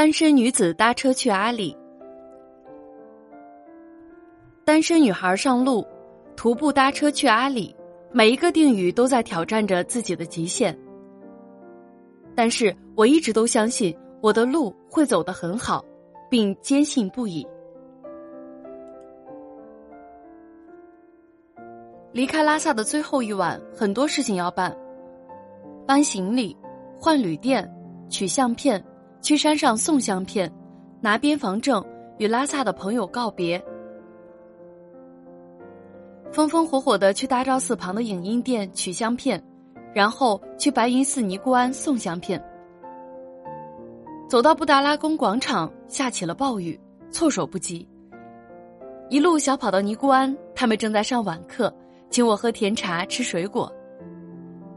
[0.00, 1.76] 单身女子搭车去阿里。
[4.64, 5.86] 单身女孩上路，
[6.34, 7.76] 徒步搭车去阿里，
[8.10, 10.74] 每一个定语都在挑战着自己的极限。
[12.34, 15.84] 但是我一直都相信我的路会走得很好，
[16.30, 17.46] 并坚信不疑。
[22.12, 24.74] 离开拉萨的最后一晚，很多事情要办：
[25.86, 26.56] 搬行李、
[26.98, 27.70] 换旅店、
[28.08, 28.82] 取相片、
[29.20, 30.50] 去山上送相片、
[31.00, 31.84] 拿边防证、
[32.18, 33.62] 与拉萨的朋友告别。
[36.32, 39.42] 风风火火的去大昭寺旁的影音店取相片，
[39.92, 42.42] 然后去白云寺尼姑庵送相片。
[44.28, 46.78] 走到布达拉宫广场，下起了暴雨，
[47.10, 47.88] 措手不及。
[49.08, 51.72] 一路小跑到尼姑庵，他们正在上晚课。
[52.10, 53.72] 请我喝甜茶，吃水果，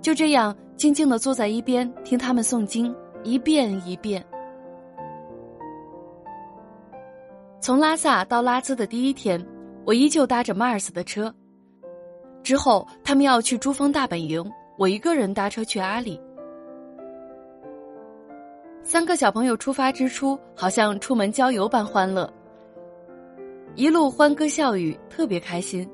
[0.01, 4.23] 就这样静静的坐在一边听他们诵经，一遍一遍。
[7.63, 9.41] 从拉萨到拉孜的第一天，
[9.85, 11.33] 我依旧搭着马尔斯的车。
[12.43, 14.43] 之后他们要去珠峰大本营，
[14.77, 16.19] 我一个人搭车去阿里。
[18.83, 22.29] 三个小朋友出发之初，好像出门郊游般欢乐，
[23.75, 25.89] 一路欢歌笑语，特别开心。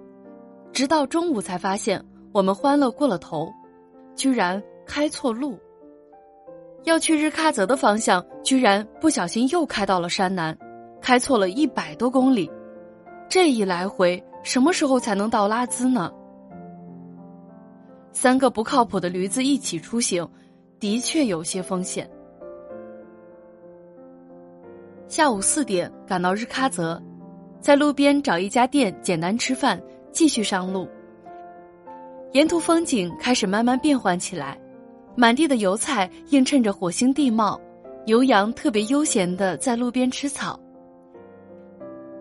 [0.74, 3.48] 直到中午才发现，我们欢乐过了头，
[4.16, 5.56] 居然开错路。
[6.86, 10.58] 要去日喀则的方向，居然不小心又开到了山南，
[11.02, 12.50] 开错了一百多公里。
[13.28, 16.12] 这一来回，什么时候才能到拉孜呢？
[18.12, 20.28] 三个不靠谱的驴子一起出行，
[20.80, 22.10] 的确有些风险。
[25.08, 27.02] 下午四点赶到日喀则，
[27.60, 29.82] 在路边找一家店简单吃饭。
[30.12, 30.90] 继续上路，
[32.32, 34.60] 沿途风景开始慢慢变换起来，
[35.16, 37.62] 满地的油菜映衬着火星地貌，
[38.08, 40.60] 牛羊特别悠闲的在路边吃草。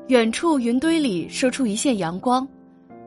[0.09, 2.49] 远处云堆里射出一线阳光，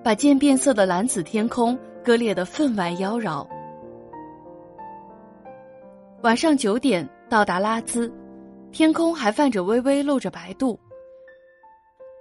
[0.04, 3.44] 把渐变色的蓝紫天空割裂的分外妖娆。
[6.22, 8.12] 晚上九点到达拉孜，
[8.72, 10.80] 天空还泛着微微露着白度。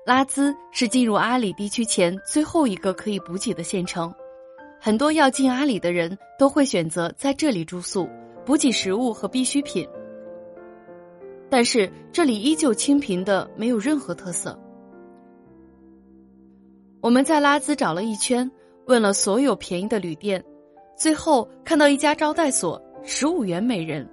[0.07, 4.11] 拉孜是进入阿里地区前最后一个可以补给的县城，
[4.81, 8.09] 很多要进阿里的人都会选择在这里住宿，
[8.47, 9.87] 补给食物和必需品。
[11.51, 14.59] 但是这里依旧清贫的没有任何特色。
[17.03, 18.49] 我们在拉兹找了一圈，
[18.87, 20.43] 问了所有便宜的旅店，
[20.97, 24.07] 最后看到一家招待所，十五元每人。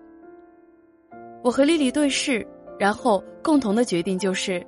[1.44, 2.48] 我和丽丽对视，
[2.80, 4.66] 然后共同的决定就是。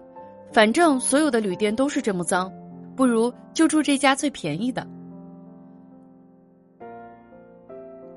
[0.52, 2.52] 反正所有的旅店都是这么脏，
[2.96, 4.85] 不如就住这家最便宜的。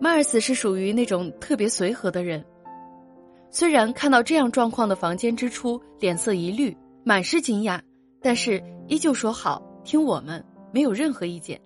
[0.01, 2.43] 马尔斯是属于那种特别随和的人，
[3.51, 6.75] 虽然看到这样状况的房间之初脸色一绿，
[7.05, 7.79] 满是惊讶，
[8.23, 11.61] 但是依旧说好听我们，没有任何意见。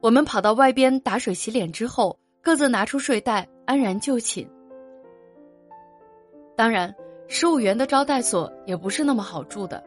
[0.00, 4.48] 我们跑到外边打水洗脸之后，各自拿出睡袋，安然就寝。
[6.56, 6.94] 当然。
[7.26, 9.82] 十五元的招待所也不是那么好住的，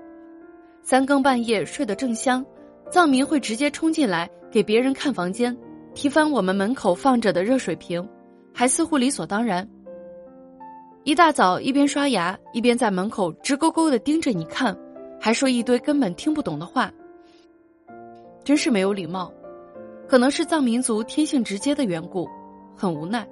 [0.82, 2.44] 三更半夜睡得正香，
[2.90, 5.56] 藏民会直接冲进来给别人看房间，
[5.94, 8.06] 踢翻我们门口放着的热水瓶，
[8.52, 9.70] 还似乎理所当然。
[11.04, 14.76] 一大早一边刷牙一边在门口直勾勾的盯着你看，
[15.20, 16.92] 还说一堆根本听不懂的话，
[18.44, 19.32] 真是没有礼貌。
[20.08, 22.30] 可能是藏民族天性直接的缘故，
[22.76, 23.28] 很无奈。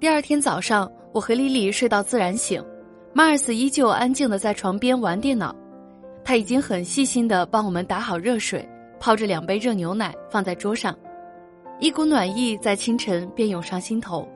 [0.00, 2.64] 第二天早上，我和丽丽睡到自然醒，
[3.12, 5.54] 马尔斯依旧安静的在床边玩电脑。
[6.24, 8.68] 他已经很细心的帮我们打好热水，
[8.98, 10.96] 泡着两杯热牛奶放在桌上，
[11.78, 14.28] 一股暖意在清晨便涌上心头。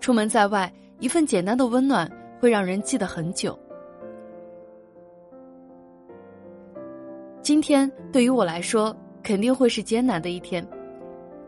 [0.00, 2.10] 出门在外，一份简单的温暖
[2.44, 3.58] 会让人记得很久。
[7.40, 10.62] 今天对于我来说肯定会是艰难的一天，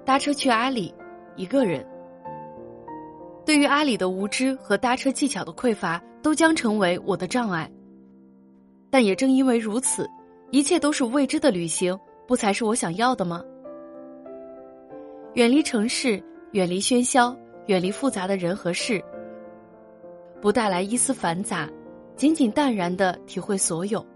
[0.07, 0.95] 搭车去阿里，
[1.37, 1.87] 一个人。
[3.45, 7.71] 对于阿里的无知和搭车技巧的匮乏，都将成为我的障碍。
[8.89, 10.09] 但也正因为如此，
[10.51, 11.95] 一切都是未知的旅行，
[12.27, 13.45] 不才是我想要的吗？
[15.35, 16.23] 远离城市，
[16.53, 19.05] 远离喧嚣，远离复杂的人和事，
[20.47, 21.69] 不带来一丝繁杂，
[22.15, 24.07] 仅仅淡然的体会所有。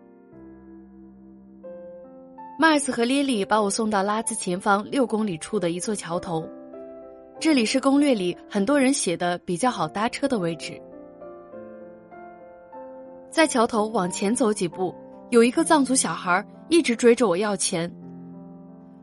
[2.56, 6.48] 马尔斯和莉莉把我送到拉兹前方六公里处的一座桥头。
[7.40, 10.80] 这里是攻略里很多人写的比较好搭车的位置，
[13.28, 14.94] 在桥头往前走几步，
[15.30, 17.92] 有一个藏族小孩一直追着我要钱。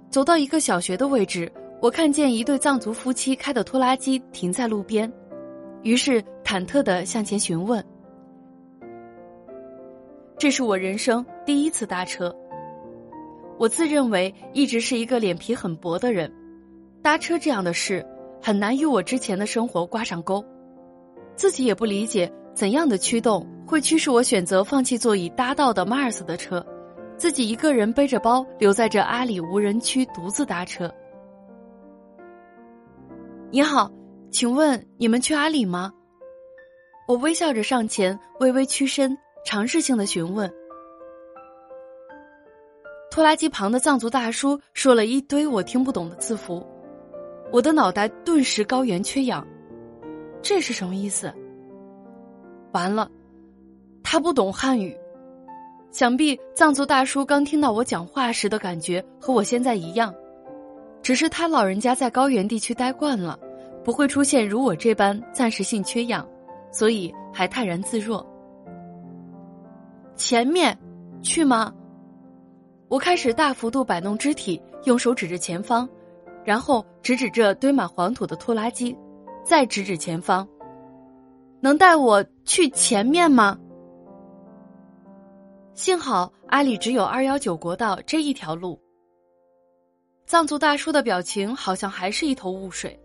[0.10, 1.52] 走到一个小学的位置，
[1.82, 5.12] 我看见一对藏族夫妻开的拖拉机停在路边，
[5.84, 7.84] 于是忐忑的向前询问。
[10.38, 12.36] 这是我人生第一次搭车。
[13.58, 16.32] 我自认为一直是一个脸皮很薄的人，
[17.02, 18.06] 搭车这样的事
[18.40, 20.46] 很难与我之前的生活挂上钩，
[21.36, 26.64] 自己也不理解怎样的驱动会驱使我选择放弃座椅搭到的马尔斯的车，
[27.18, 30.94] 自己一个人背着包留在这阿里无人区独自搭车。
[33.50, 33.92] 你好，
[34.30, 35.94] 请问你们去阿里吗？
[37.08, 40.52] 我微笑着上前，微微屈身，尝试性的询问。
[43.10, 46.64] 拖拉机旁的藏族大叔说了一堆我听不懂的字符，
[47.52, 49.48] 我的脑袋顿时高原缺氧。
[50.42, 51.34] 这是什么意思？
[52.74, 53.10] 完了，
[54.04, 54.96] 他不懂汉语。
[55.90, 60.14] 想必藏族大叔刚听到我讲话时的感觉和我现在一样，
[61.02, 63.40] 只是他老人家在高原地区待惯了，
[63.88, 66.28] 不会出现如我这般暂时性缺氧，
[66.74, 68.22] 所以还泰然自若。
[70.18, 70.78] 前面，
[71.22, 71.74] 去吗？
[72.90, 75.88] 我开始大幅度摆弄肢体，用手指着前方，
[76.44, 78.94] 然后指指这堆满黄土的拖拉机，
[79.46, 80.46] 再指指前方。
[81.62, 83.58] 能带我去前面吗？
[85.76, 88.78] 幸好阿里只有二幺九国道这一条路。
[90.26, 93.00] 藏族大叔的表情好像还是一头雾水。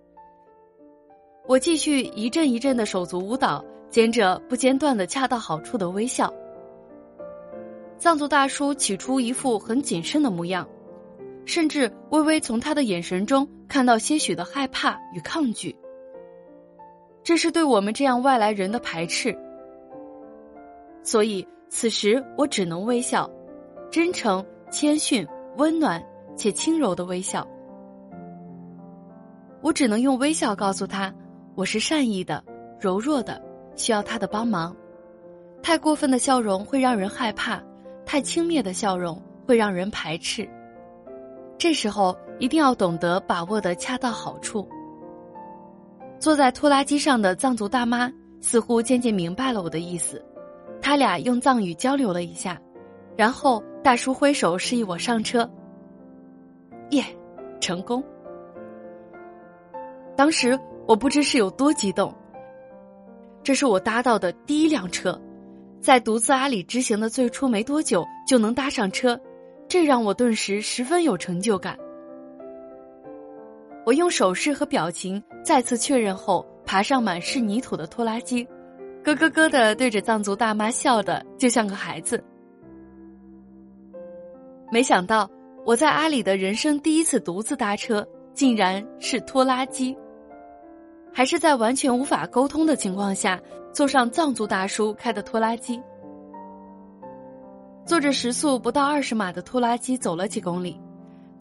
[1.46, 6.32] 我继续一阵一阵的手足舞蹈，兼着不间断的恰到好处的微笑。
[7.98, 10.66] 藏族大叔起初一副很谨慎的模样，
[11.44, 15.74] 甚至微微从他的眼神中看到些许的害怕与抗拒。
[17.24, 19.36] 这是对我们这样外来人的排斥。
[21.02, 23.28] 所以此时我只能微笑，
[23.90, 26.02] 真诚、谦逊、温暖
[26.36, 27.46] 且轻柔的微笑。
[29.60, 31.12] 我只能用微笑告诉他，
[31.54, 32.42] 我是善意的、
[32.80, 33.40] 柔弱的，
[33.76, 34.74] 需要他的帮忙。
[35.62, 37.62] 太过分的笑容会让人害怕。
[38.04, 40.46] 太轻蔑的笑容会让人排斥，
[41.56, 44.68] 这时候一定要懂得把握的恰到好处。
[46.18, 50.22] 坐在拖拉机上的藏族大妈似乎渐渐明白了我的意思，
[50.80, 52.60] 他俩用藏语交流了一下，
[53.16, 55.48] 然后大叔挥手示意我上车。
[56.90, 57.04] 耶，
[57.60, 58.02] 成功！
[60.16, 62.14] 当时我不知是有多激动，
[63.42, 65.20] 这是我搭到的第一辆车。
[65.80, 69.18] 在独自阿里之行的最初没多久就能搭上车，
[69.66, 71.76] 这让我顿时十分有成就感。
[73.84, 78.46] 我用手势和表情再次确认后，爬上满是泥土的拖拉机，
[79.02, 82.22] 咯咯咯的对着藏族大妈笑的就像个孩子。
[84.70, 85.28] 没想到
[85.66, 89.96] 我在阿里的人生第一次独自搭车，竟然是拖拉机。
[91.12, 93.40] 还是在完全无法沟通的情况下，
[93.72, 95.80] 坐上藏族大叔开的拖拉机，
[97.84, 100.80] 坐着时速不到二十码的拖拉机走了几公里，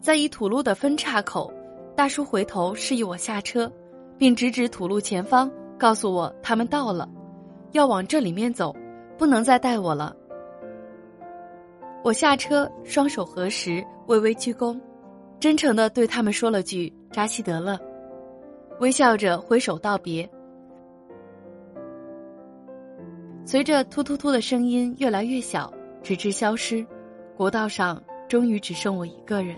[0.00, 1.52] 在一土路的分岔口，
[1.96, 3.70] 大叔回头示意我下车，
[4.18, 7.08] 并指指土路前方，告诉我他们到了，
[7.72, 8.74] 要往这里面走，
[9.16, 10.14] 不能再带我了。
[12.04, 14.78] 我下车，双手合十，微微鞠躬，
[15.38, 17.78] 真诚的对他们说了句“扎西德勒”。
[18.82, 20.28] 微笑着挥手道别，
[23.44, 25.72] 随着突突突的声音越来越小，
[26.02, 26.84] 直至消失，
[27.36, 29.56] 国道上终于只剩我一个人。